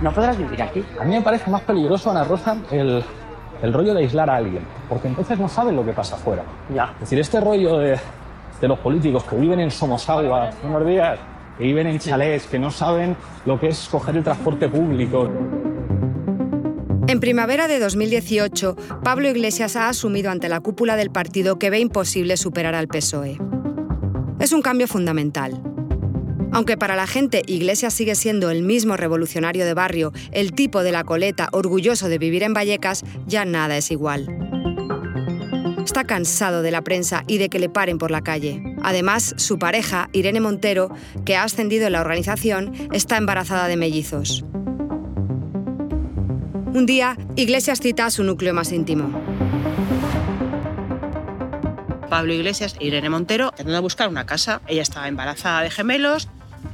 [0.00, 0.84] no podrás vivir aquí.
[1.00, 3.02] A mí me parece más peligroso, Ana Rosa, el,
[3.62, 6.44] el rollo de aislar a alguien, porque entonces no saben lo que pasa afuera.
[6.74, 6.92] Ya.
[6.94, 7.98] Es decir, este rollo de,
[8.60, 11.18] de los políticos que viven en Somosagua, buenos días,
[11.56, 15.28] que viven en chalés, que no saben lo que es coger el transporte público.
[17.08, 21.80] En primavera de 2018, Pablo Iglesias ha asumido ante la cúpula del partido que ve
[21.80, 23.38] imposible superar al PSOE.
[24.38, 25.77] Es un cambio fundamental.
[26.52, 30.92] Aunque para la gente Iglesias sigue siendo el mismo revolucionario de barrio, el tipo de
[30.92, 34.26] la coleta orgulloso de vivir en Vallecas, ya nada es igual.
[35.84, 38.62] Está cansado de la prensa y de que le paren por la calle.
[38.82, 40.90] Además, su pareja, Irene Montero,
[41.24, 44.44] que ha ascendido en la organización, está embarazada de mellizos.
[46.74, 49.10] Un día, Iglesias cita a su núcleo más íntimo.
[52.08, 54.60] Pablo Iglesias e Irene Montero intentando buscar una casa.
[54.66, 56.28] Ella estaba embarazada de gemelos,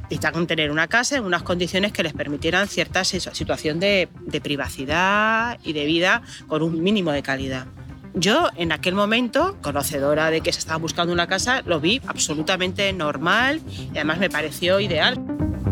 [0.04, 5.58] necesitaban tener una casa en unas condiciones que les permitieran cierta situación de, de privacidad
[5.64, 7.66] y de vida con un mínimo de calidad.
[8.14, 12.92] Yo en aquel momento, conocedora de que se estaba buscando una casa, lo vi absolutamente
[12.92, 13.60] normal
[13.92, 15.20] y además me pareció ideal.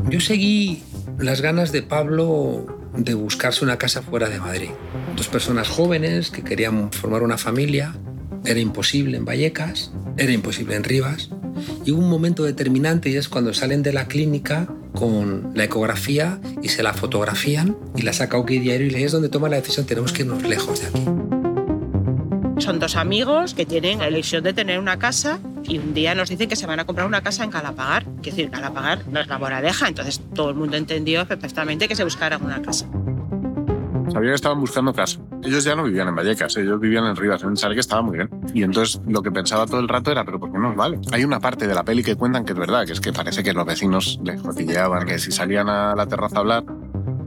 [0.09, 0.83] Yo seguí
[1.19, 2.67] las ganas de Pablo
[2.97, 4.71] de buscarse una casa fuera de Madrid.
[5.17, 7.95] Dos personas jóvenes que querían formar una familia.
[8.45, 11.31] Era imposible en Vallecas, era imposible en Rivas.
[11.85, 16.41] Y hubo un momento determinante y es cuando salen de la clínica con la ecografía
[16.63, 19.87] y se la fotografían y la saca OK Diario y es donde toma la decisión,
[19.87, 21.05] tenemos que irnos lejos de aquí.
[22.59, 26.29] Son dos amigos que tienen la ilusión de tener una casa y un día nos
[26.29, 28.07] dicen que se van a comprar una casa en Calapagar.
[28.19, 32.05] Es decir, Calapagar no es la moraleja, entonces todo el mundo entendió perfectamente que se
[32.05, 32.87] buscara una casa.
[34.11, 35.21] Sabía que estaban buscando casa.
[35.43, 38.17] Ellos ya no vivían en Vallecas, ellos vivían en Rivas, en un que estaba muy
[38.17, 38.31] bien.
[38.55, 40.99] Y entonces lo que pensaba todo el rato era, pero ¿por qué no os vale?
[41.13, 43.43] Hay una parte de la peli que cuentan que es verdad, que es que parece
[43.43, 46.65] que los vecinos les cotilleaban, que si salían a la terraza a hablar,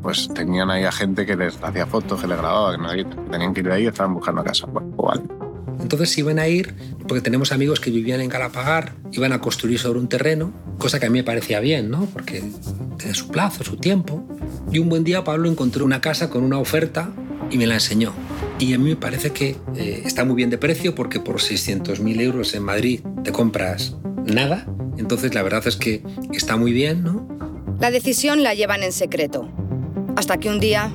[0.02, 3.54] pues tenían ahí a gente que les hacía fotos, que les grababa, que, no, tenían
[3.54, 4.68] que ir de ahí y estaban buscando casa.
[4.68, 5.45] Bueno, pues vale.
[5.86, 6.74] Entonces iban a ir,
[7.08, 11.06] porque tenemos amigos que vivían en Calapagar, iban a construir sobre un terreno, cosa que
[11.06, 12.08] a mí me parecía bien, ¿no?
[12.08, 12.44] Porque
[12.98, 14.28] tiene su plazo, su tiempo.
[14.72, 17.12] Y un buen día Pablo encontró una casa con una oferta
[17.52, 18.14] y me la enseñó.
[18.58, 22.20] Y a mí me parece que eh, está muy bien de precio porque por 600.000
[22.20, 23.96] euros en Madrid te compras
[24.26, 24.66] nada.
[24.98, 26.02] Entonces la verdad es que
[26.34, 27.28] está muy bien, ¿no?
[27.80, 29.48] La decisión la llevan en secreto.
[30.16, 30.92] Hasta que un día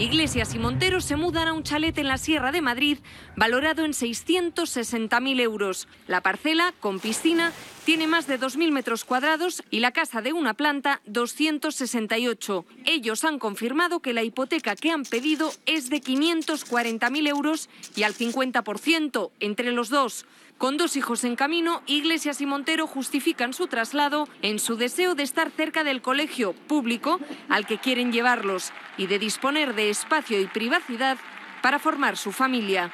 [0.00, 2.96] Iglesias y Montero se mudan a un chalet en la Sierra de Madrid
[3.36, 5.88] valorado en 660.000 euros.
[6.06, 7.52] La parcela, con piscina,
[7.84, 12.64] tiene más de 2.000 metros cuadrados y la casa de una planta 268.
[12.86, 18.14] Ellos han confirmado que la hipoteca que han pedido es de 540.000 euros y al
[18.14, 20.24] 50% entre los dos.
[20.60, 25.22] Con dos hijos en camino, Iglesias y Montero justifican su traslado en su deseo de
[25.22, 30.46] estar cerca del colegio público al que quieren llevarlos y de disponer de espacio y
[30.48, 31.16] privacidad
[31.62, 32.92] para formar su familia.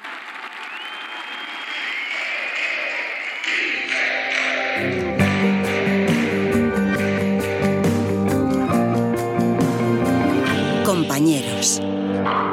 [10.84, 11.82] Compañeros.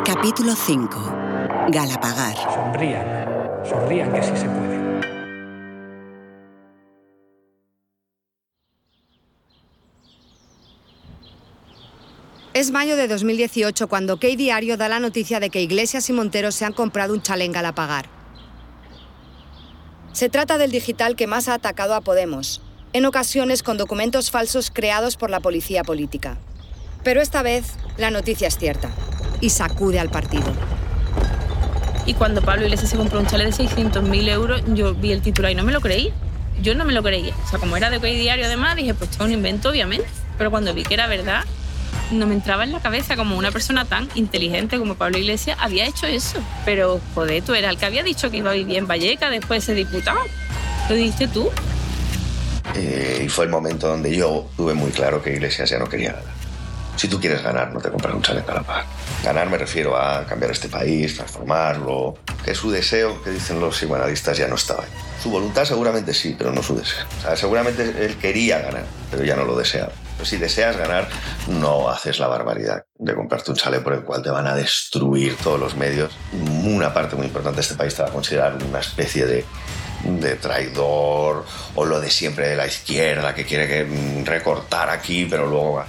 [0.03, 1.67] Capítulo 5.
[1.69, 2.35] Galapagar.
[2.35, 4.73] Sonrían, sonrían que sí se puede.
[12.63, 16.49] Es mayo de 2018 cuando Key Diario da la noticia de que Iglesias y Montero
[16.53, 18.05] se han comprado un chalet en Galapagar.
[20.13, 22.61] Se trata del digital que más ha atacado a Podemos,
[22.93, 26.37] en ocasiones con documentos falsos creados por la policía política.
[27.03, 27.65] Pero esta vez
[27.97, 28.89] la noticia es cierta
[29.41, 30.53] y sacude al partido.
[32.05, 35.51] Y cuando Pablo Iglesias se compró un chalet de 600.000 euros, yo vi el titular
[35.51, 36.13] y no me lo creí.
[36.61, 37.35] Yo no me lo creía.
[37.45, 40.07] O sea, como era de OK Diario además, dije, pues es un invento, obviamente.
[40.37, 41.43] Pero cuando vi que era verdad,
[42.11, 45.85] no me entraba en la cabeza como una persona tan inteligente como Pablo Iglesias había
[45.85, 46.39] hecho eso.
[46.65, 49.61] Pero, joder, tú eras el que había dicho que iba a vivir en Valleca después
[49.61, 50.19] de ser diputado.
[50.89, 51.49] Lo dijiste tú.
[52.75, 56.13] Eh, y fue el momento donde yo tuve muy claro que Iglesias ya no quería
[56.13, 56.33] ganar.
[56.95, 58.85] Si tú quieres ganar, no te compras un chalet a la par.
[59.23, 62.17] Ganar me refiero a cambiar este país, transformarlo.
[62.45, 64.89] Que su deseo, que dicen los psicoanalistas, ya no estaba ahí.
[65.21, 67.05] Su voluntad seguramente sí, pero no su deseo.
[67.19, 69.91] O sea, seguramente él quería ganar, pero ya no lo deseaba.
[70.17, 71.07] Pero si deseas ganar,
[71.47, 75.35] no haces la barbaridad de comprarte un chalet por el cual te van a destruir
[75.37, 76.11] todos los medios.
[76.63, 79.45] Una parte muy importante de este país te va a considerar una especie de
[80.03, 81.45] de traidor
[81.75, 85.83] o lo de siempre de la izquierda que quiere que mm, recortar aquí pero luego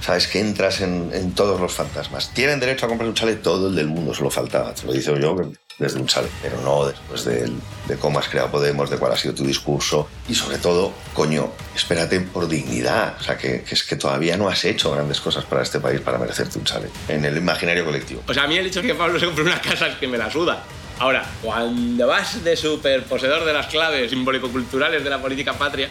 [0.00, 3.76] sabes que entras en, todos los fantasmas tienen derecho a comprar un chalet todo el
[3.76, 5.36] del mundo solo faltaba te lo digo yo
[5.80, 7.50] desde un chalet, pero no después de,
[7.88, 11.50] de cómo has creado Podemos, de cuál ha sido tu discurso y sobre todo, coño,
[11.74, 15.62] espérate por dignidad, o sea, que, es que todavía no has hecho grandes cosas para
[15.62, 18.22] este país para merecerte un chalet en el imaginario colectivo.
[18.28, 20.18] O sea, a mí el hecho que Pablo se compre una casa es que me
[20.18, 20.62] la suda.
[20.98, 25.88] Ahora, cuando vas de super poseedor de las claves simbólico-culturales de la política patria,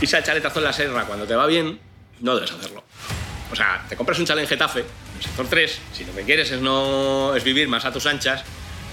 [0.00, 1.78] y ese chaletazo en la serra cuando te va bien,
[2.20, 2.82] no debes hacerlo.
[3.52, 6.50] O sea, te compras un chalet en Getafe, en sector 3, si lo que quieres
[6.50, 8.42] es, no, es vivir más a tus anchas,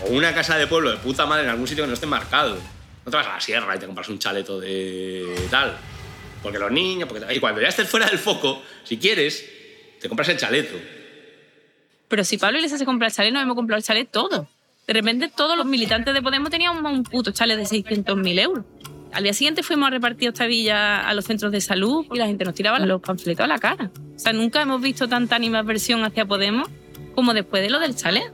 [0.03, 2.55] o una casa de pueblo de puta madre en algún sitio que no esté marcado.
[3.05, 5.77] No te vas a la sierra y te compras un chaleto de tal.
[6.41, 7.33] Porque los niños, porque...
[7.33, 9.45] y cuando ya estés fuera del foco, si quieres,
[9.99, 10.77] te compras el chaleto.
[12.07, 14.47] Pero si Pablo Iglesias se compra el chalet, no hemos comprado el chalet todo.
[14.87, 18.65] De repente todos los militantes de Podemos tenían un puto chalet de 600.000 euros.
[19.11, 22.45] Al día siguiente fuimos a repartir villa a los centros de salud y la gente
[22.45, 23.91] nos tiraba los panfletos a la cara.
[24.15, 26.67] O sea, nunca hemos visto tanta animadversión hacia Podemos
[27.15, 28.31] como después de lo del chalet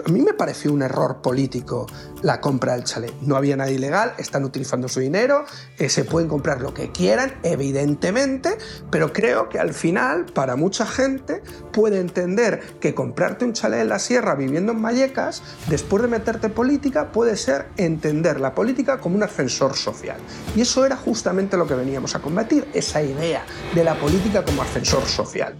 [0.00, 1.86] a mí me pareció un error político
[2.22, 3.12] la compra del chalet.
[3.20, 5.44] No había nada ilegal, están utilizando su dinero,
[5.78, 8.56] eh, se pueden comprar lo que quieran, evidentemente,
[8.90, 11.42] pero creo que al final, para mucha gente,
[11.72, 16.48] puede entender que comprarte un chalet en la sierra viviendo en Vallecas, después de meterte
[16.48, 20.18] política, puede ser entender la política como un ascensor social.
[20.54, 24.62] Y eso era justamente lo que veníamos a combatir, esa idea de la política como
[24.62, 25.54] ascensor social.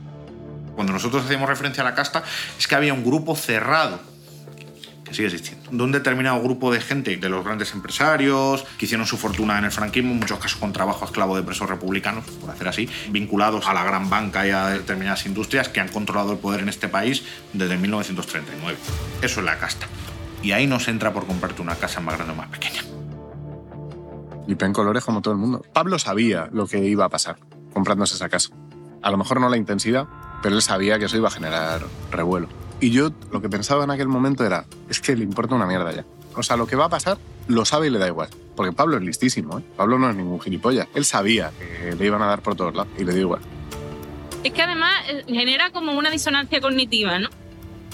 [0.75, 2.23] Cuando nosotros hacíamos referencia a la casta,
[2.59, 4.12] es que había un grupo cerrado
[5.15, 5.71] sigue existiendo.
[5.71, 9.65] De un determinado grupo de gente, de los grandes empresarios, que hicieron su fortuna en
[9.65, 13.67] el franquismo, en muchos casos con trabajo esclavo de presos republicanos, por hacer así, vinculados
[13.67, 16.89] a la gran banca y a determinadas industrias que han controlado el poder en este
[16.89, 18.79] país desde 1939.
[19.23, 19.87] Eso es la casta.
[20.43, 22.83] Y ahí no se entra por comprarte una casa más grande o más pequeña.
[24.47, 25.65] Y pen colores como todo el mundo.
[25.73, 27.39] Pablo sabía lo que iba a pasar
[27.73, 28.51] comprándose esa casa.
[29.03, 30.07] A lo mejor no la intensidad,
[30.43, 32.49] pero él sabía que eso iba a generar revuelo.
[32.83, 35.93] Y yo lo que pensaba en aquel momento era, es que le importa una mierda
[35.93, 36.05] ya.
[36.35, 38.29] O sea, lo que va a pasar lo sabe y le da igual.
[38.57, 39.63] Porque Pablo es listísimo, ¿eh?
[39.77, 40.89] Pablo no es ningún gilipollas.
[40.93, 43.41] Él sabía que le iban a dar por todos lados y le dio igual.
[44.43, 47.29] Es que además eh, genera como una disonancia cognitiva, ¿no?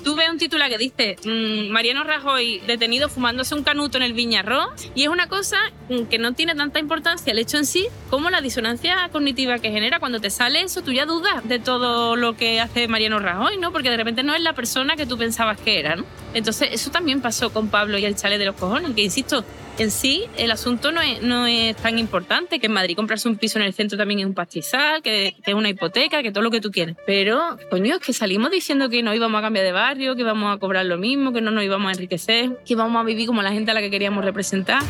[0.02, 4.12] Tú ves un titular que dice mm, Mariano Rajoy detenido fumándose un canuto en el
[4.12, 5.56] Viñarro y es una cosa
[5.88, 9.70] mm, que no tiene tanta importancia el hecho en sí como la disonancia cognitiva que
[9.70, 13.58] genera cuando te sale eso, tú ya dudas de todo lo que hace Mariano Rajoy,
[13.58, 13.72] ¿no?
[13.72, 16.04] Porque de repente no es la persona que tú pensabas que era, ¿no?
[16.34, 19.44] Entonces eso también pasó con Pablo y el chale de los cojones, que insisto,
[19.78, 23.36] en sí el asunto no es, no es tan importante, que en Madrid comprarse un
[23.36, 26.50] piso en el centro también es un pastizal, que, es una hipoteca, que todo lo
[26.50, 26.96] que tú quieres.
[27.06, 30.54] Pero, coño, es que salimos diciendo que no íbamos a cambiar de barrio, que íbamos
[30.54, 33.42] a cobrar lo mismo, que no nos íbamos a enriquecer, que íbamos a vivir como
[33.42, 34.82] la gente a la que queríamos representar.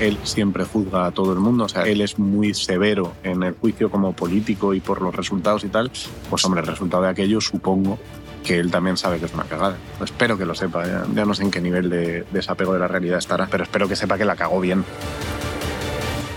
[0.00, 3.52] Él siempre juzga a todo el mundo, o sea, él es muy severo en el
[3.52, 5.90] juicio como político y por los resultados y tal.
[6.28, 7.98] Pues hombre, el resultado de aquello supongo
[8.42, 9.76] que él también sabe que es una cagada.
[10.02, 13.18] Espero que lo sepa, ya, no sé en qué nivel de desapego de la realidad
[13.18, 14.84] estará, pero espero que sepa que la cagó bien.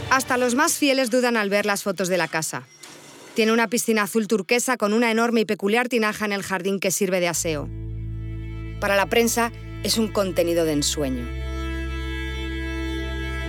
[0.10, 2.64] Hasta los más fieles dudan al ver las fotos de la casa.
[3.34, 6.92] Tiene una piscina azul turquesa con una enorme y peculiar tinaja en el jardín que
[6.92, 7.68] sirve de aseo.
[8.80, 9.52] Para la prensa
[9.84, 11.26] es un contenido de ensueño.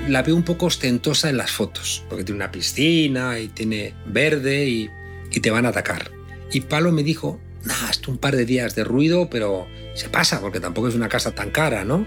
[0.08, 4.66] La veo un poco ostentosa en las fotos, porque tiene una piscina y tiene verde
[4.66, 4.90] y,
[5.30, 6.10] y te van a atacar.
[6.52, 10.40] Y Palo me dijo nah, esto un par de días de ruido, pero se pasa
[10.40, 12.06] porque tampoco es una casa tan cara, ¿no?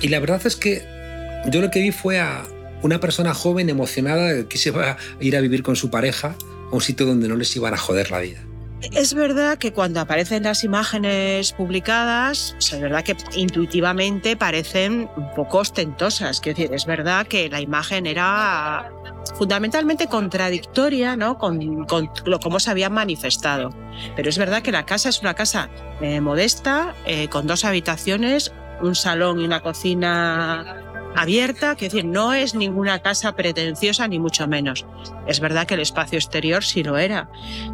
[0.00, 0.82] Y la verdad es que
[1.50, 2.44] yo lo que vi fue a
[2.82, 6.36] una persona joven emocionada que se iba a ir a vivir con su pareja
[6.70, 8.40] a un sitio donde no les iban a joder la vida.
[8.90, 15.58] Es verdad que cuando aparecen las imágenes publicadas, es verdad que intuitivamente parecen un poco
[15.58, 16.38] ostentosas.
[16.38, 18.90] Es decir, es verdad que la imagen era
[19.36, 21.38] fundamentalmente contradictoria ¿no?
[21.38, 21.86] con,
[22.24, 23.70] lo, cómo se habían manifestado.
[24.16, 25.68] Pero es verdad que la casa es una casa
[26.00, 30.82] eh, modesta, eh, con dos habitaciones, un salón y una cocina
[31.14, 34.86] abierta, que decir, no es ninguna casa pretenciosa ni mucho menos.
[35.26, 37.28] Es verdad que el espacio exterior sí lo era,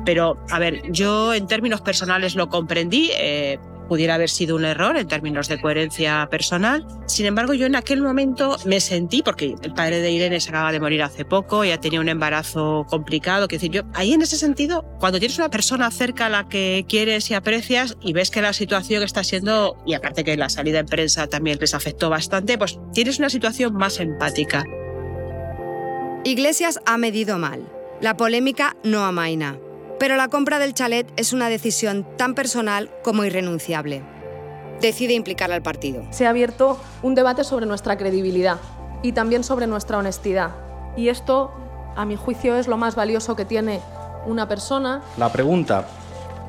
[0.04, 3.10] pero a ver, yo en términos personales lo comprendí.
[3.14, 6.86] Eh, pudiera haber sido un error en términos de coherencia personal.
[7.06, 10.72] Sin embargo, yo en aquel momento me sentí, porque el padre de Irene se acaba
[10.72, 14.36] de morir hace poco, ya tenía un embarazo complicado, que decir, yo ahí en ese
[14.36, 18.42] sentido, cuando tienes una persona cerca a la que quieres y aprecias y ves que
[18.42, 22.58] la situación está siendo, y aparte que la salida en prensa también les afectó bastante,
[22.58, 24.64] pues tienes una situación más empática.
[26.24, 27.62] Iglesias ha medido mal.
[28.00, 29.58] La polémica no amaina.
[29.98, 34.02] Pero la compra del chalet es una decisión tan personal como irrenunciable.
[34.80, 36.04] Decide implicar al partido.
[36.10, 38.58] Se ha abierto un debate sobre nuestra credibilidad
[39.02, 40.50] y también sobre nuestra honestidad.
[40.96, 41.52] Y esto,
[41.96, 43.80] a mi juicio, es lo más valioso que tiene
[44.24, 45.02] una persona.
[45.16, 45.88] La pregunta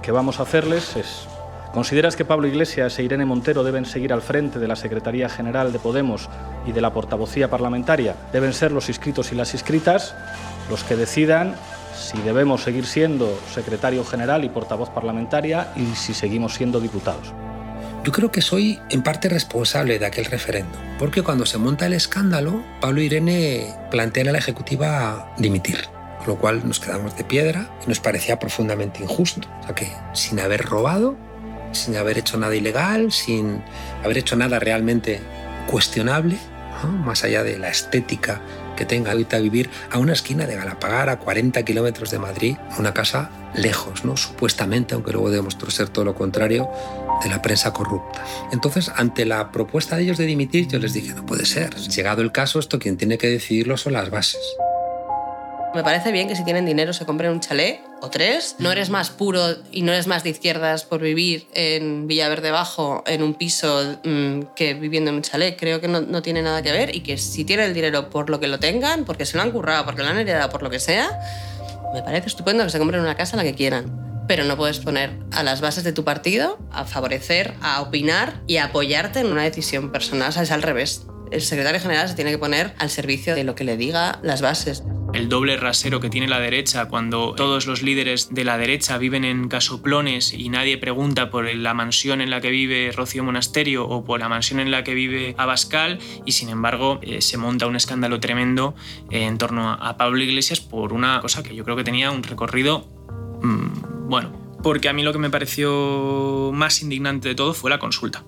[0.04, 1.28] que vamos a hacerles es,
[1.74, 5.72] ¿Consideras que Pablo Iglesias e Irene Montero deben seguir al frente de la Secretaría General
[5.72, 6.28] de Podemos
[6.66, 8.16] y de la portavocía parlamentaria?
[8.34, 10.16] Deben ser los inscritos y las inscritas
[10.68, 11.54] los que decidan
[12.00, 17.34] si debemos seguir siendo secretario general y portavoz parlamentaria y si seguimos siendo diputados.
[18.04, 21.94] Yo creo que soy en parte responsable de aquel referendo, porque cuando se monta el
[21.94, 25.88] escándalo, Pablo Irene plantea a la Ejecutiva dimitir,
[26.20, 29.48] con lo cual nos quedamos de piedra y nos parecía profundamente injusto.
[29.60, 31.18] O sea que sin haber robado,
[31.74, 33.62] sin haber hecho nada ilegal, sin
[34.04, 35.20] haber hecho nada realmente
[35.70, 36.38] cuestionable,
[36.88, 38.42] más allá de la estética
[38.80, 42.94] que tenga ahorita vivir a una esquina de Galapagar, a 40 kilómetros de Madrid, una
[42.94, 44.16] casa lejos, ¿no?
[44.16, 46.70] supuestamente, aunque luego demostró ser todo lo contrario,
[47.22, 48.24] de la prensa corrupta.
[48.54, 51.76] Entonces, ante la propuesta de ellos de dimitir, yo les dije, no puede ser.
[51.76, 54.40] Llegado el caso, esto quien tiene que decidirlo son las bases.
[55.76, 58.56] Me parece bien que si tienen dinero se compren un chalet o tres.
[58.60, 59.42] No eres más puro
[59.72, 64.54] y no eres más de izquierdas por vivir en Villaverde Bajo, en un piso, mm,
[64.56, 65.58] que viviendo en un chalet.
[65.58, 68.30] Creo que no, no, tiene nada que ver y que si tienen el dinero por
[68.30, 70.70] lo que lo tengan, porque se lo han currado, porque lo han heredado, por lo
[70.70, 71.20] que sea,
[71.94, 74.26] me parece estupendo que se compren una casa la que quieran.
[74.28, 78.58] Pero no puedes poner a las bases de tu partido a favorecer, a opinar y
[78.58, 80.30] a apoyarte en una decisión personal.
[80.30, 81.08] O sea, es al revés.
[81.32, 84.42] El secretario general se tiene que poner al servicio de lo que le diga las
[84.42, 88.98] bases el doble rasero que tiene la derecha cuando todos los líderes de la derecha
[88.98, 93.88] viven en casoplones y nadie pregunta por la mansión en la que vive Rocío Monasterio
[93.88, 97.68] o por la mansión en la que vive Abascal y sin embargo eh, se monta
[97.68, 98.76] un escándalo tremendo
[99.10, 102.24] eh, en torno a Pablo Iglesias por una cosa que yo creo que tenía un
[102.24, 102.88] recorrido
[103.42, 104.32] mmm, bueno,
[104.64, 108.24] porque a mí lo que me pareció más indignante de todo fue la consulta.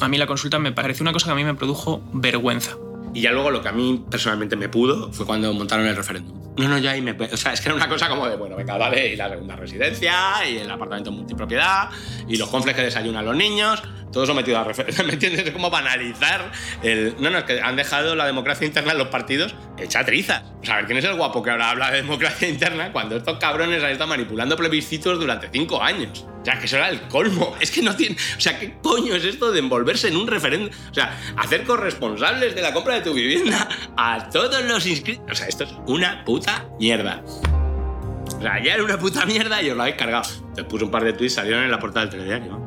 [0.00, 2.76] A mí la consulta me parece una cosa que a mí me produjo vergüenza.
[3.14, 6.42] Y ya luego lo que a mí personalmente me pudo fue cuando montaron el referéndum.
[6.56, 7.12] No, no, ya ahí me...
[7.12, 9.56] O sea, es que era una cosa como de, bueno, venga, vale, y la segunda
[9.56, 11.88] residencia, y el apartamento multipropiedad,
[12.28, 15.06] y los confles que desayunan los niños, todo sometido a referéndum.
[15.06, 15.46] ¿Me entiendes?
[15.46, 16.52] Es como banalizar
[16.82, 17.16] el...
[17.20, 20.42] No, no, es que han dejado la democracia interna en los partidos hecha trizas.
[20.60, 23.16] O sea, a ver, ¿quién es el guapo que ahora habla de democracia interna cuando
[23.16, 26.26] estos cabrones han estado manipulando plebiscitos durante cinco años?
[26.42, 27.54] O sea, que eso era el colmo.
[27.60, 28.16] Es que no tiene.
[28.36, 30.70] O sea, ¿qué coño es esto de envolverse en un referéndum?
[30.90, 35.24] O sea, hacer corresponsables de la compra de tu vivienda a todos los inscritos.
[35.30, 37.22] O sea, esto es una puta mierda.
[37.24, 40.28] O sea, ya era una puta mierda y os lo habéis cargado.
[40.54, 42.60] Te puse un par de tweets, salieron en la portada del telediario.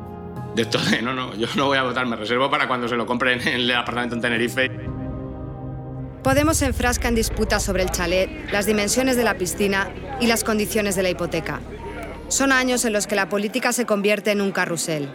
[0.54, 2.96] De esto de, no, no, yo no voy a votar, me reservo para cuando se
[2.96, 4.70] lo compren en el apartamento en Tenerife.
[6.22, 10.96] Podemos enfrasca en disputas sobre el chalet, las dimensiones de la piscina y las condiciones
[10.96, 11.60] de la hipoteca.
[12.28, 15.08] Son años en los que la política se convierte en un carrusel.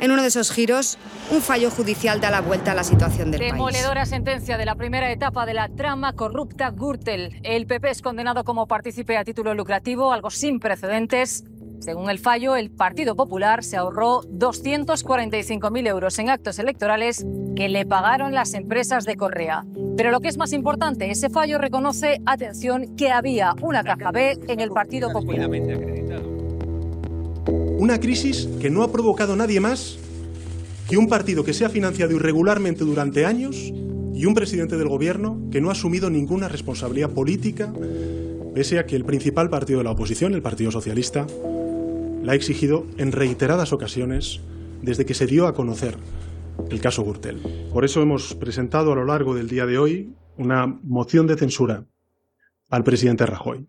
[0.00, 0.98] En uno de esos giros,
[1.30, 3.74] un fallo judicial da la vuelta a la situación del Demoledora país.
[3.74, 7.40] Demoledora sentencia de la primera etapa de la trama corrupta Gürtel.
[7.42, 11.44] El PP es condenado como partícipe a título lucrativo, algo sin precedentes.
[11.78, 17.86] Según el fallo, el Partido Popular se ahorró 245.000 euros en actos electorales que le
[17.86, 19.64] pagaron las empresas de Correa.
[19.96, 24.38] Pero lo que es más importante, ese fallo reconoce, atención, que había una caja B
[24.48, 25.48] en el Partido Popular.
[27.78, 29.98] Una crisis que no ha provocado nadie más
[30.88, 33.70] que un partido que se ha financiado irregularmente durante años
[34.14, 37.70] y un presidente del gobierno que no ha asumido ninguna responsabilidad política,
[38.54, 41.26] pese a que el principal partido de la oposición, el Partido Socialista,
[42.22, 44.40] la ha exigido en reiteradas ocasiones
[44.80, 45.98] desde que se dio a conocer
[46.70, 47.42] el caso Gürtel.
[47.74, 51.84] Por eso hemos presentado a lo largo del día de hoy una moción de censura
[52.70, 53.66] al presidente Rajoy.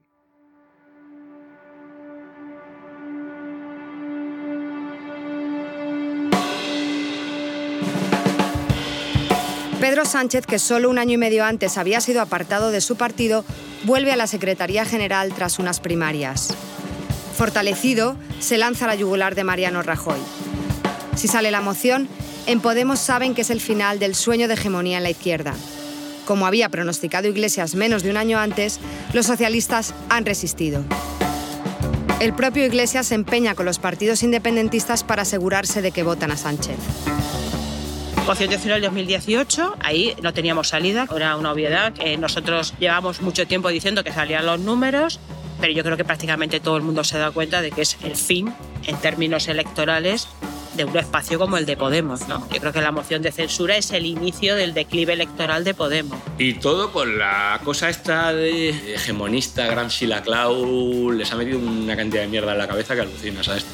[9.79, 13.45] Pedro Sánchez, que solo un año y medio antes había sido apartado de su partido,
[13.83, 16.55] vuelve a la Secretaría General tras unas primarias.
[17.37, 20.19] Fortalecido, se lanza la yugular de Mariano Rajoy.
[21.15, 22.07] Si sale la moción,
[22.47, 25.53] en Podemos saben que es el final del sueño de hegemonía en la izquierda.
[26.25, 28.79] Como había pronosticado Iglesias menos de un año antes,
[29.13, 30.83] los socialistas han resistido.
[32.19, 36.37] El propio Iglesias se empeña con los partidos independentistas para asegurarse de que votan a
[36.37, 36.77] Sánchez.
[38.35, 41.93] Censura del 2018, ahí no teníamos salida, era una obviedad.
[41.99, 45.19] Eh, nosotros llevamos mucho tiempo diciendo que salían los números,
[45.61, 48.15] pero yo creo que prácticamente todo el mundo se da cuenta de que es el
[48.15, 48.53] fin,
[48.85, 50.27] en términos electorales,
[50.77, 52.27] de un espacio como el de Podemos.
[52.27, 52.47] ¿no?
[52.51, 56.17] Yo creo que la moción de censura es el inicio del declive electoral de Podemos.
[56.37, 62.21] Y todo con la cosa esta de hegemonista, Gramsci, Laclau, les ha metido una cantidad
[62.21, 63.73] de mierda en la cabeza que alucinas a estos.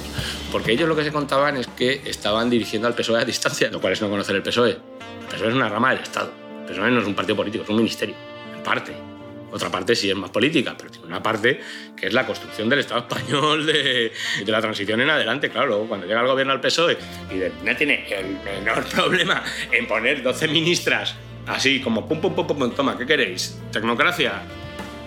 [0.51, 3.81] Porque ellos lo que se contaban es que estaban dirigiendo al PSOE a distancia, lo
[3.81, 4.71] cual es no conocer el PSOE.
[4.71, 6.31] El PSOE es una rama del Estado.
[6.61, 8.15] El PSOE no es un partido político, es un ministerio,
[8.55, 9.12] en parte.
[9.53, 11.59] Otra parte sí es más política, pero tiene una parte
[11.95, 14.11] que es la construcción del Estado español de,
[14.43, 15.49] de la transición en adelante.
[15.49, 16.97] Claro, cuando llega el gobierno al PSOE
[17.31, 21.15] y de, no tiene el menor problema en poner 12 ministras
[21.47, 23.59] así como pum, pum, pum, pum, toma, ¿qué queréis?
[23.71, 24.41] ¿Tecnocracia?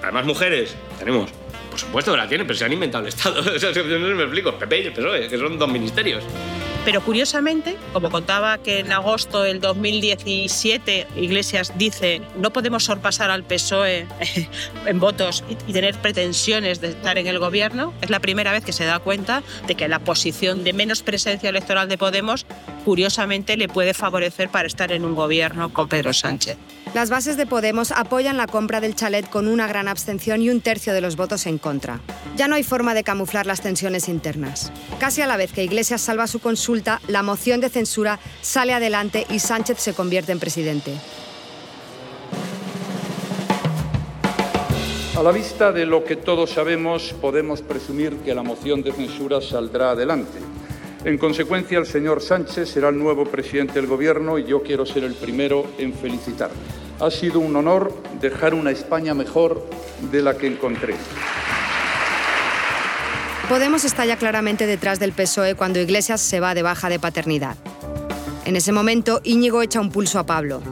[0.03, 1.31] Además, mujeres, tenemos.
[1.71, 3.43] Por supuesto que la tienen, pero se han inventado el Estado.
[3.43, 4.53] No me explico.
[4.53, 6.25] PP y el PSOE, que son dos ministerios.
[6.87, 13.43] Pero curiosamente, como contaba que en agosto del 2017 Iglesias dice no podemos sorpasar al
[13.43, 14.07] PSOE
[14.87, 18.73] en votos y tener pretensiones de estar en el gobierno, es la primera vez que
[18.73, 22.47] se da cuenta de que la posición de menos presencia electoral de Podemos
[22.85, 26.57] curiosamente le puede favorecer para estar en un gobierno con Pedro Sánchez.
[26.97, 30.63] Las bases de Podemos apoyan la compra del chalet con una gran abstención y un
[30.63, 32.01] tercio de los votos en contra.
[32.37, 34.73] Ya no hay forma de camuflar las tensiones internas.
[34.99, 39.27] Casi a la vez que Iglesias salva su consulta, la moción de censura sale adelante
[39.29, 40.95] y Sánchez se convierte en presidente.
[45.19, 49.43] A la vista de lo que todos sabemos, podemos presumir que la moción de censura
[49.43, 50.39] saldrá adelante.
[51.05, 55.05] En consecuencia, el señor Sánchez será el nuevo presidente del Gobierno y yo quiero ser
[55.05, 56.86] el primero en felicitarle.
[56.99, 59.69] Ha sido un honor dejar una España mejor
[60.11, 60.95] de la que encontré.
[63.51, 67.57] Podemos está ya claramente detrás del PSOE cuando Iglesias se va de baja de paternidad.
[68.47, 70.63] En ese momento, Íñigo echa un pulso a Pablo.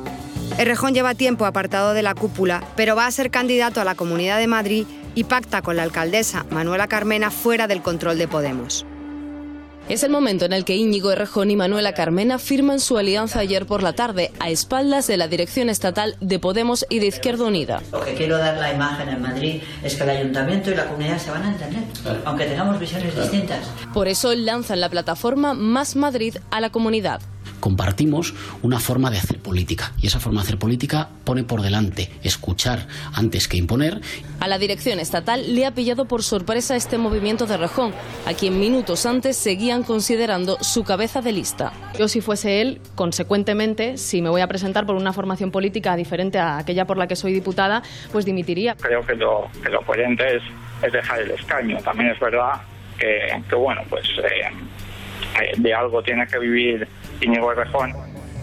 [0.58, 4.38] Errejón lleva tiempo apartado de la cúpula, pero va a ser candidato a la Comunidad
[4.38, 8.86] de Madrid y pacta con la alcaldesa Manuela Carmena fuera del control de Podemos.
[9.86, 13.66] Es el momento en el que Íñigo Errejón y Manuela Carmena firman su alianza ayer
[13.66, 17.82] por la tarde, a espaldas de la dirección estatal de Podemos y de Izquierda Unida.
[17.92, 21.18] Lo que quiero dar la imagen en Madrid es que el ayuntamiento y la comunidad
[21.18, 21.82] se van a entender,
[22.24, 23.68] aunque tengamos visiones distintas.
[23.92, 27.20] Por eso lanzan la plataforma Más Madrid a la comunidad
[27.64, 32.10] compartimos una forma de hacer política y esa forma de hacer política pone por delante
[32.22, 34.02] escuchar antes que imponer.
[34.40, 37.94] A la dirección estatal le ha pillado por sorpresa este movimiento de Rejón,
[38.26, 41.72] a quien minutos antes seguían considerando su cabeza de lista.
[41.98, 46.38] Yo si fuese él, consecuentemente, si me voy a presentar por una formación política diferente
[46.38, 48.74] a aquella por la que soy diputada, pues dimitiría.
[48.74, 50.42] Creo que lo, que lo coherente es,
[50.82, 51.78] es dejar el escaño.
[51.78, 52.60] También es verdad
[52.98, 56.86] que, que bueno, pues eh, de algo tiene que vivir
[57.24, 57.92] Íñigo Errejón.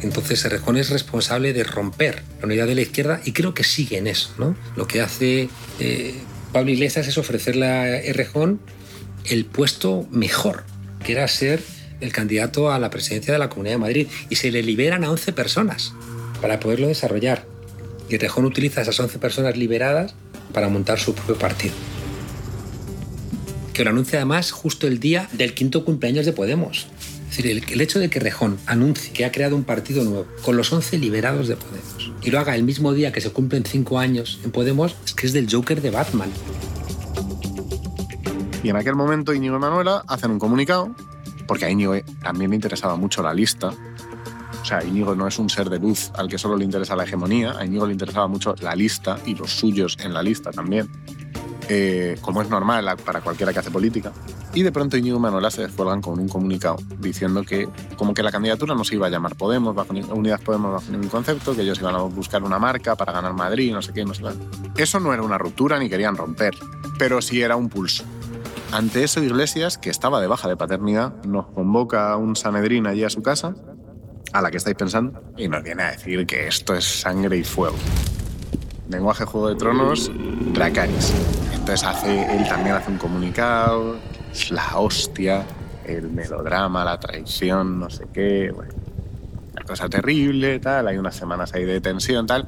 [0.02, 3.98] Entonces Errejón es responsable de romper la unidad de la izquierda y creo que sigue
[3.98, 4.34] en eso.
[4.38, 4.56] ¿no?
[4.76, 6.16] Lo que hace eh,
[6.52, 8.60] Pablo Iglesias es ofrecerle a Errejón
[9.26, 10.64] el puesto mejor,
[11.04, 11.62] que era ser
[12.00, 14.08] el candidato a la presidencia de la Comunidad de Madrid.
[14.30, 15.94] Y se le liberan a 11 personas
[16.42, 17.46] para poderlo desarrollar.
[18.10, 20.16] Y Errejón utiliza esas 11 personas liberadas
[20.52, 21.76] para montar su propio partido.
[23.74, 26.88] Que lo anuncia además justo el día del quinto cumpleaños de Podemos.
[27.38, 30.98] El, hecho de que Rejón anuncie que ha creado un partido nuevo con los 11
[30.98, 34.52] liberados de Podemos y lo haga el mismo día que se cumplen 5 años en
[34.52, 36.30] Podemos, es que es del Joker de Batman.
[38.64, 40.94] Y en aquel momento Íñigo y Manuela hacen un comunicado,
[41.48, 43.74] porque a Íñigo también le interesaba mucho la lista.
[44.62, 47.06] O sea, Íñigo no es un ser de luz al que solo le interesa la
[47.06, 50.90] hegemonía, a Íñigo le interesaba mucho la lista y los suyos en la lista también.
[51.74, 54.12] Eh, como es normal para cualquiera que hace política.
[54.54, 58.30] Y de pronto Íñigo Manuela se descuelgan con un comunicado diciendo que como que la
[58.30, 61.80] candidatura no se iba a llamar Podemos, bajo Unidas Podemos bajo ningún concepto, que ellos
[61.80, 64.22] iban a buscar una marca para ganar Madrid, no sé qué, no sé
[64.76, 64.84] qué.
[64.84, 66.58] Eso no era una ruptura ni querían romper,
[67.00, 68.04] pero sí era un pulso.
[68.74, 73.06] Ante eso, Iglesias, que estaba de baja de paternidad, nos convoca a un Sanedrín allí
[73.06, 73.56] a su casa,
[74.34, 77.46] a la que estáis pensando, y nos viene a decir que esto es sangre y
[77.46, 77.78] fuego.
[78.90, 80.12] Lenguaje Juego de Tronos,
[80.54, 81.14] Dracarys.
[81.62, 84.00] Entonces hace, él también hace un comunicado,
[84.50, 85.46] la hostia,
[85.86, 88.74] el melodrama, la traición, no sé qué, bueno,
[89.54, 92.48] la cosa terrible, tal, hay unas semanas ahí de tensión, tal.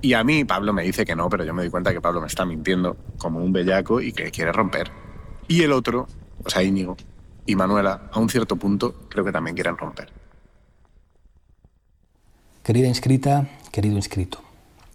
[0.00, 2.22] Y a mí Pablo me dice que no, pero yo me doy cuenta que Pablo
[2.22, 4.90] me está mintiendo como un bellaco y que quiere romper.
[5.46, 6.06] Y el otro,
[6.42, 6.96] o sea, Íñigo
[7.44, 10.10] y Manuela, a un cierto punto, creo que también quieren romper.
[12.64, 14.49] Querida inscrita, querido inscrito.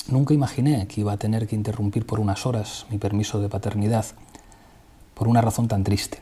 [0.08, 4.06] Nunca imaginé que iba a tener que interrumpir por unas horas mi permiso de paternidad
[5.16, 6.20] por una razón tan triste.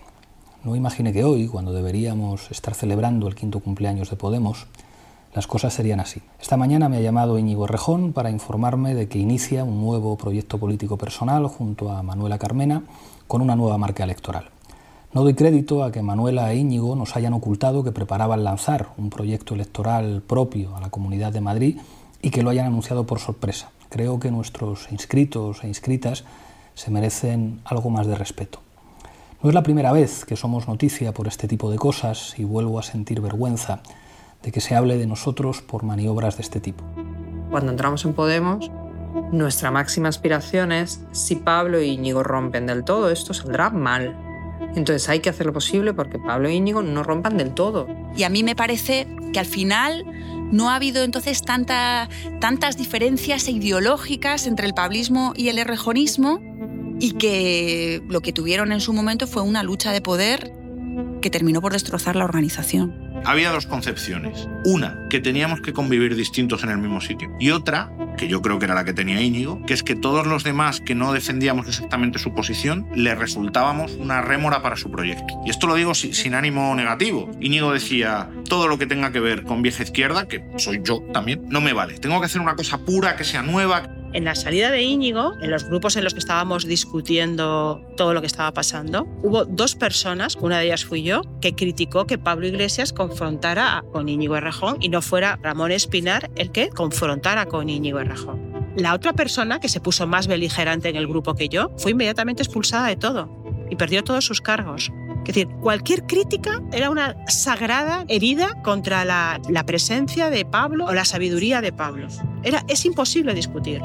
[0.64, 4.68] No imaginé que hoy, cuando deberíamos estar celebrando el quinto cumpleaños de Podemos,
[5.34, 6.22] las cosas serían así.
[6.40, 10.58] Esta mañana me ha llamado Íñigo Rejón para informarme de que inicia un nuevo proyecto
[10.58, 12.84] político personal junto a Manuela Carmena
[13.28, 14.46] con una nueva marca electoral.
[15.12, 19.10] No doy crédito a que Manuela e Íñigo nos hayan ocultado que preparaban lanzar un
[19.10, 21.78] proyecto electoral propio a la Comunidad de Madrid
[22.24, 23.70] y que lo hayan anunciado por sorpresa.
[23.90, 26.24] Creo que nuestros inscritos e inscritas
[26.74, 28.60] se merecen algo más de respeto.
[29.44, 32.80] No es la primera vez que somos noticia por este tipo de cosas y vuelvo
[32.80, 33.82] a sentir vergüenza
[34.42, 36.84] de que se hable de nosotros por maniobras de este tipo.
[37.52, 38.72] Cuando entramos en Podemos,
[39.32, 44.16] Nuestra máxima aspiración es, si Pablo y Íñigo rompen del todo, esto saldrá mal.
[44.76, 47.88] Entonces hay que hacer lo posible porque Pablo e Íñigo no rompan del todo.
[48.16, 50.06] Y a mí me parece que al final
[50.52, 52.10] no ha habido entonces tanta,
[52.40, 56.40] tantas diferencias ideológicas entre el pablismo y el errejonismo
[57.00, 60.54] y que lo que tuvieron en su momento fue una lucha de poder
[61.22, 63.03] que terminó por destrozar la organización.
[63.26, 64.48] Había dos concepciones.
[64.66, 67.34] Una, que teníamos que convivir distintos en el mismo sitio.
[67.40, 70.28] Y otra, que yo creo que era la que tenía Íñigo, que es que todos
[70.28, 75.42] los demás que no defendíamos exactamente su posición, le resultábamos una rémora para su proyecto.
[75.46, 77.32] Y esto lo digo sin ánimo negativo.
[77.40, 81.44] Íñigo decía, todo lo que tenga que ver con vieja izquierda, que soy yo también,
[81.50, 82.00] no me vale.
[82.00, 83.84] Tengo que hacer una cosa pura, que sea nueva.
[84.14, 88.22] En la salida de Íñigo, en los grupos en los que estábamos discutiendo todo lo
[88.22, 92.46] que estaba pasando, hubo dos personas, una de ellas fui yo, que criticó que Pablo
[92.46, 98.00] Iglesias confrontara con Íñigo Errejón y no fuera Ramón Espinar el que confrontara con Íñigo
[98.00, 98.54] Errejón.
[98.78, 102.44] La otra persona que se puso más beligerante en el grupo que yo fue inmediatamente
[102.44, 103.30] expulsada de todo
[103.72, 104.92] y perdió todos sus cargos.
[105.22, 110.94] Es decir, cualquier crítica era una sagrada herida contra la, la, presencia de Pablo o
[110.94, 112.10] la sabiduría de Pablo.
[112.44, 113.82] Era, es imposible discutir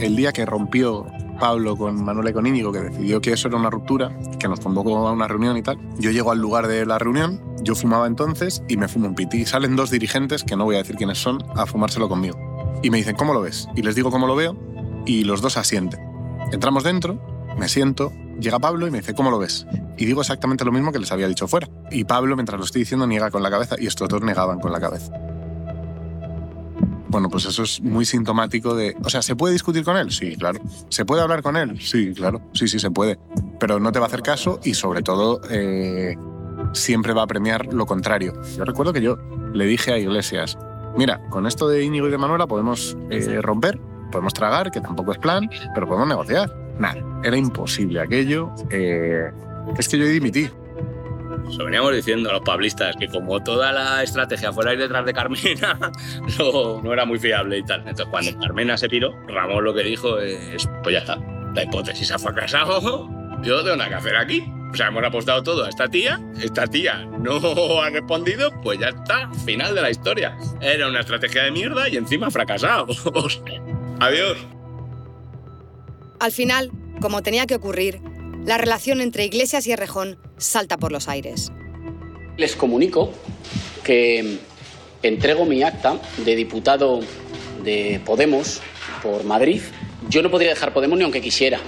[0.00, 1.06] el día que rompió
[1.38, 4.60] Pablo con Manuel y con Íñigo, que decidió que eso era una ruptura, que nos
[4.60, 8.06] convocó a una reunión y tal, yo llego al lugar de la reunión, yo fumaba
[8.06, 9.38] entonces y me fumo un piti.
[9.38, 12.38] Y salen dos dirigentes, que no voy a decir quiénes son, a fumárselo conmigo.
[12.82, 13.68] Y me dicen, ¿cómo lo ves?
[13.74, 14.56] Y les digo cómo lo veo
[15.06, 16.00] y los dos asienten.
[16.52, 17.20] Entramos dentro,
[17.58, 19.66] me siento, llega Pablo y me dice, ¿cómo lo ves?
[19.96, 21.68] Y digo exactamente lo mismo que les había dicho fuera.
[21.90, 24.72] Y Pablo, mientras lo estoy diciendo, niega con la cabeza y estos dos negaban con
[24.72, 25.12] la cabeza.
[27.16, 28.94] Bueno, pues eso es muy sintomático de...
[29.02, 30.10] O sea, ¿se puede discutir con él?
[30.10, 30.60] Sí, claro.
[30.90, 31.80] ¿Se puede hablar con él?
[31.80, 32.42] Sí, claro.
[32.52, 33.18] Sí, sí, se puede.
[33.58, 36.14] Pero no te va a hacer caso y sobre todo eh,
[36.74, 38.34] siempre va a premiar lo contrario.
[38.54, 39.16] Yo recuerdo que yo
[39.54, 40.58] le dije a Iglesias,
[40.94, 43.80] mira, con esto de Íñigo y de Manuela podemos eh, romper,
[44.12, 46.54] podemos tragar, que tampoco es plan, pero podemos negociar.
[46.78, 48.52] Nada, era imposible aquello.
[48.68, 49.32] Eh,
[49.78, 50.50] es que yo dimití.
[51.56, 55.14] Lo veníamos diciendo a los pablistas que como toda la estrategia fuera ir detrás de
[55.14, 55.78] Carmena,
[56.38, 57.80] no, no, era muy fiable y tal.
[57.80, 61.18] Entonces cuando Carmena se piró, Ramón lo que dijo es, pues ya está,
[61.54, 63.08] la hipótesis ha fracasado,
[63.42, 64.44] yo tengo nada que hacer aquí.
[64.72, 68.88] O sea, hemos apostado todo a esta tía, esta tía no ha respondido, pues ya
[68.88, 70.36] está, final de la historia.
[70.60, 72.86] Era una estrategia de mierda y encima ha fracasado.
[74.00, 74.36] Adiós.
[76.18, 78.00] Al final, como tenía que ocurrir,
[78.46, 81.50] la relación entre Iglesias y Errejón salta por los aires.
[82.36, 83.10] Les comunico
[83.82, 84.38] que
[85.02, 87.00] entrego mi acta de diputado
[87.64, 88.60] de Podemos
[89.02, 89.60] por Madrid.
[90.08, 91.58] Yo no podría dejar Podemos ni aunque quisiera,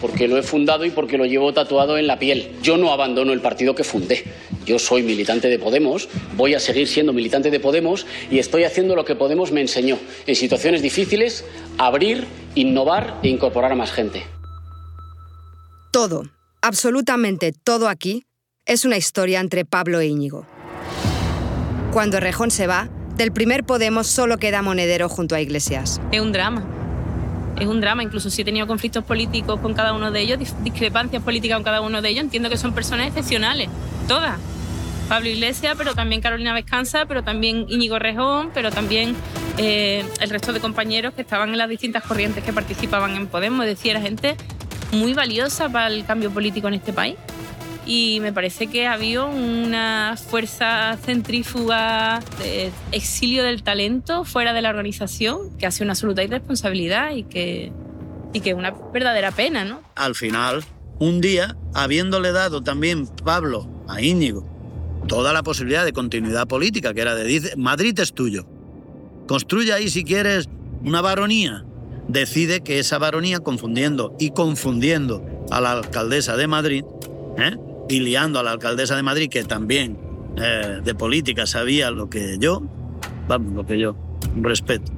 [0.00, 2.50] porque lo he fundado y porque lo llevo tatuado en la piel.
[2.62, 4.24] Yo no abandono el partido que fundé.
[4.66, 8.96] Yo soy militante de Podemos, voy a seguir siendo militante de Podemos y estoy haciendo
[8.96, 9.98] lo que Podemos me enseñó.
[10.26, 11.44] En situaciones difíciles,
[11.78, 12.24] abrir,
[12.56, 14.24] innovar e incorporar a más gente.
[15.94, 16.24] Todo,
[16.60, 18.24] absolutamente todo aquí,
[18.66, 20.44] es una historia entre Pablo e Íñigo.
[21.92, 26.00] Cuando Rejón se va, del primer Podemos solo queda Monedero junto a Iglesias.
[26.10, 26.64] Es un drama.
[27.60, 31.22] Es un drama, incluso si he tenido conflictos políticos con cada uno de ellos, discrepancias
[31.22, 33.68] políticas con cada uno de ellos, entiendo que son personas excepcionales,
[34.08, 34.36] todas.
[35.08, 39.14] Pablo Iglesias, pero también Carolina Vescanza, pero también Íñigo Rejón, pero también
[39.58, 43.64] eh, el resto de compañeros que estaban en las distintas corrientes que participaban en Podemos.
[43.64, 44.36] Es decir, era gente
[44.94, 47.16] muy valiosa para el cambio político en este país.
[47.86, 54.62] Y me parece que ha habido una fuerza centrífuga de exilio del talento fuera de
[54.62, 57.72] la organización que hace una absoluta irresponsabilidad y que,
[58.32, 59.82] y que es una verdadera pena, ¿no?
[59.96, 60.64] Al final,
[60.98, 64.54] un día, habiéndole dado también Pablo a Íñigo
[65.06, 68.46] toda la posibilidad de continuidad política, que era de Madrid es tuyo.
[69.26, 70.48] Construye ahí si quieres
[70.82, 71.64] una baronía
[72.14, 76.84] decide que esa baronía, confundiendo y confundiendo a la alcaldesa de Madrid,
[77.36, 77.56] ¿eh?
[77.90, 79.98] y liando a la alcaldesa de Madrid, que también
[80.36, 82.62] eh, de política sabía lo que yo,
[83.28, 83.96] vamos, lo que yo,
[84.36, 84.92] respeto,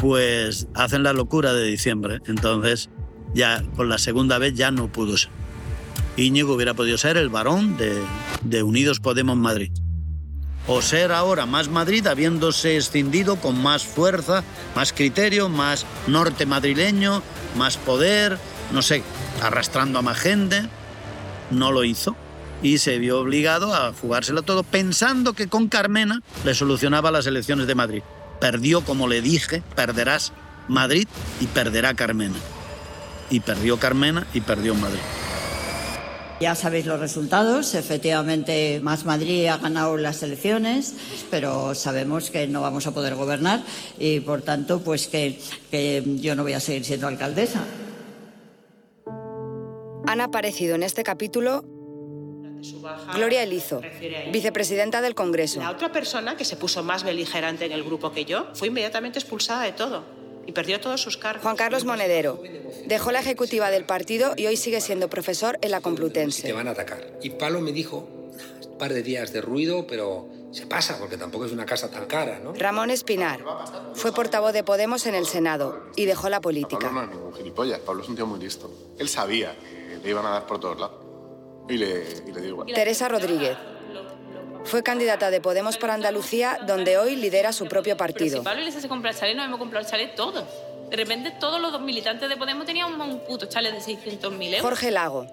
[0.00, 2.20] pues hacen la locura de diciembre.
[2.26, 2.90] Entonces,
[3.34, 5.30] ya con la segunda vez ya no pudo ser.
[6.16, 7.96] Íñigo hubiera podido ser el varón de,
[8.42, 9.70] de Unidos Podemos Madrid
[10.68, 14.44] o ser ahora más Madrid habiéndose escindido con más fuerza,
[14.76, 17.22] más criterio, más norte madrileño,
[17.56, 18.38] más poder,
[18.70, 19.02] no sé,
[19.42, 20.68] arrastrando a más gente.
[21.50, 22.14] No lo hizo
[22.62, 27.66] y se vio obligado a jugárselo todo pensando que con Carmena le solucionaba las elecciones
[27.66, 28.02] de Madrid.
[28.38, 30.32] Perdió, como le dije, perderás
[30.68, 31.08] Madrid
[31.40, 32.36] y perderá Carmena.
[33.30, 35.00] Y perdió Carmena y perdió Madrid.
[36.40, 37.74] Ya sabéis los resultados.
[37.74, 40.94] Efectivamente, Más Madrid ha ganado las elecciones,
[41.30, 43.60] pero sabemos que no vamos a poder gobernar
[43.98, 47.64] y, por tanto, pues que, que yo no voy a seguir siendo alcaldesa.
[50.06, 51.64] Han aparecido en este capítulo
[53.14, 53.80] Gloria Elizo,
[54.32, 55.60] vicepresidenta del Congreso.
[55.60, 59.18] La otra persona que se puso más beligerante en el grupo que yo fue inmediatamente
[59.18, 60.17] expulsada de todo
[60.48, 61.42] y perdió todos sus cargos.
[61.42, 62.42] Juan Carlos Monedero.
[62.86, 66.42] Dejó la ejecutiva del partido y hoy sigue siendo profesor en la Complutense.
[66.42, 67.18] Te van a atacar.
[67.22, 68.08] Y Palo me dijo,
[68.66, 72.06] un par de días de ruido, pero se pasa porque tampoco es una casa tan
[72.06, 72.54] cara, ¿no?
[72.54, 73.44] Ramón Espinar.
[73.92, 76.78] Fue portavoz de Podemos en el Senado y dejó la política.
[76.78, 78.72] Pablo no es ningún gilipollas, Pablo es un tío muy listo.
[78.98, 81.04] Él sabía que le iban a dar por todos lados.
[81.68, 82.72] Y le, y le dio igual.
[82.72, 83.58] Teresa Rodríguez.
[84.68, 88.38] Fue candidata de Podemos por Andalucía, donde hoy lidera su propio Pero partido.
[88.38, 90.44] si Pablo Iglesias se compra el chalet, nos hemos comprado el chalet todos.
[90.90, 94.60] De repente todos los militantes de Podemos tenían un, puto chalet de 600.000 euros.
[94.60, 95.26] Jorge Lago,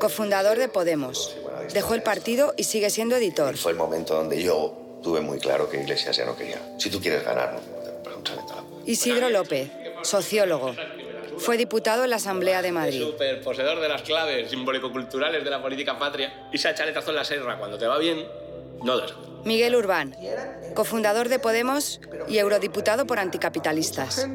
[0.00, 1.36] cofundador de Podemos.
[1.72, 3.56] Dejó el partido y sigue siendo editor.
[3.56, 6.58] Fue el momento donde yo tuve muy claro que Iglesias ya no quería.
[6.78, 7.60] Si tú quieres ganar, no
[8.22, 9.70] te la Isidro López,
[10.02, 10.74] sociólogo.
[11.38, 13.02] Fue diputado en la Asamblea de Madrid.
[13.02, 16.48] Súper poseedor de las claves simbólico-culturales de la política patria.
[16.52, 18.26] Y ese chaletazo en la serra cuando te va bien,
[18.82, 19.30] no.
[19.44, 20.14] Miguel Urbán,
[20.74, 24.28] cofundador de Podemos y eurodiputado por anticapitalistas.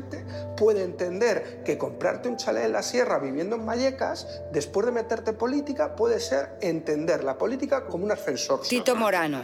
[0.58, 5.32] puede entender que comprarte un chalet en la sierra viviendo en Vallecas, después de meterte
[5.32, 8.62] en política, puede ser entender la política como un ascensor.
[8.62, 9.44] Tito Morano,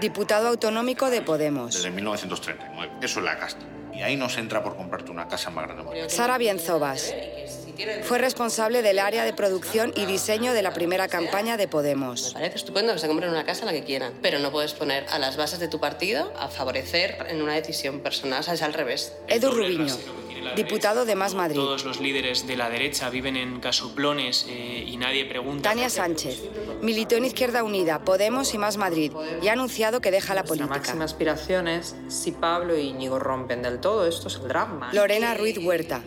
[0.00, 1.74] diputado autonómico de Podemos.
[1.74, 2.92] Desde 1939.
[3.00, 3.64] Eso es la casta.
[3.94, 6.08] Y ahí no se entra por comprarte una casa más grande.
[6.08, 7.14] Sara Bienzobas.
[8.02, 12.32] Fue responsable del área de producción y diseño de la primera campaña de Podemos.
[12.32, 15.18] Parece estupendo que se compren una casa la que quieran, pero no puedes poner a
[15.18, 18.74] las bases de tu partido a favorecer en una decisión personal, o sea, es al
[18.74, 19.14] revés.
[19.26, 19.96] Edu Rubiño,
[20.56, 21.56] diputado de Más Madrid.
[21.56, 25.68] Todos los líderes de la derecha viven en casoplones eh, y nadie pregunta.
[25.70, 26.42] Tania Sánchez,
[26.82, 30.46] militó en Izquierda Unida, Podemos y Más Madrid y ha anunciado que deja la La
[30.46, 30.74] política.
[30.74, 34.94] máxima aspiración es, si Pablo y Íñigo rompen del todo, esto saldrá mal.
[34.94, 36.02] Lorena Ruiz Huerta,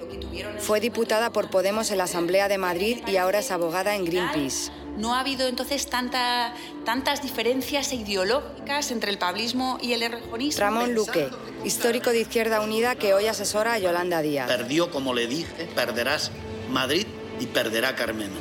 [0.60, 4.71] fue diputada por Podemos en la Asamblea de Madrid y ahora es abogada en Greenpeace.
[4.97, 6.53] No ha habido entonces tanta,
[6.86, 10.60] tantas diferencias ideológicas entre el pablismo y el errejonismo.
[10.60, 11.29] Ramón Luque,
[11.63, 14.47] histórico de Izquierda Unida que hoy asesora a Yolanda Díaz.
[14.47, 16.31] Perdió, como le dije, perderás
[16.71, 17.05] Madrid
[17.39, 18.36] y perderá Carmena.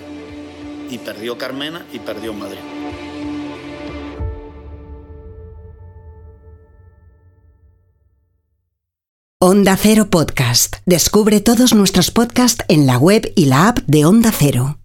[0.88, 2.60] Y perdió Carmena y perdió Madrid.
[9.40, 10.76] Onda Cero Podcast.
[10.86, 14.78] Descubre todos nuestros podcasts en la web y la app de Onda Cero.